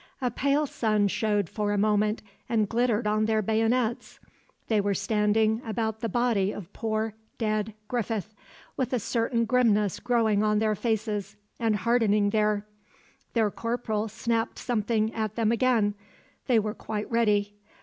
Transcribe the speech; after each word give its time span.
A 0.19 0.31
pale 0.31 0.65
sun 0.65 1.07
showed 1.09 1.47
for 1.47 1.71
a 1.71 1.77
moment 1.77 2.23
and 2.49 2.67
glittered 2.67 3.05
on 3.05 3.25
their 3.25 3.43
bayonets. 3.43 4.19
They 4.67 4.81
were 4.81 4.95
standing 4.95 5.61
about 5.63 5.99
the 5.99 6.09
body 6.09 6.51
of 6.51 6.73
poor, 6.73 7.13
dead 7.37 7.75
Griffith, 7.87 8.33
with 8.75 8.93
a 8.93 8.99
certain 8.99 9.45
grimness 9.45 9.99
growing 9.99 10.41
on 10.41 10.57
their 10.57 10.73
faces 10.73 11.35
and 11.59 11.75
hardening 11.75 12.31
there. 12.31 12.65
Their 13.33 13.51
corporal 13.51 14.07
snapped 14.07 14.57
something 14.57 15.13
at 15.13 15.35
them 15.35 15.51
again; 15.51 15.93
they 16.47 16.57
were 16.57 16.73
quite 16.73 17.07
ready. 17.11 17.53